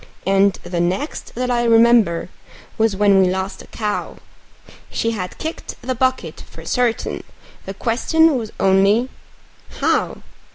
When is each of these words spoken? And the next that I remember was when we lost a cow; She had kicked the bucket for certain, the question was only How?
And 0.25 0.53
the 0.63 0.79
next 0.79 1.35
that 1.35 1.51
I 1.51 1.63
remember 1.63 2.29
was 2.75 2.95
when 2.95 3.21
we 3.21 3.29
lost 3.29 3.61
a 3.61 3.67
cow; 3.67 4.17
She 4.89 5.11
had 5.11 5.37
kicked 5.37 5.75
the 5.83 5.93
bucket 5.93 6.43
for 6.49 6.65
certain, 6.65 7.23
the 7.67 7.75
question 7.75 8.35
was 8.35 8.51
only 8.59 9.09
How? 9.79 10.23